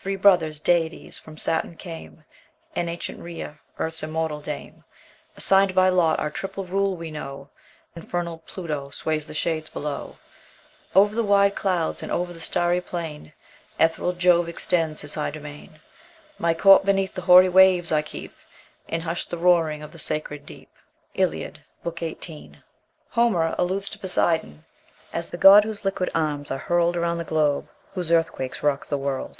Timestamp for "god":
25.38-25.62